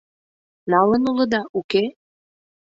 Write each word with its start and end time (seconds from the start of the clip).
Налын 0.71 1.03
улыда, 1.11 1.41
уке? 1.59 1.83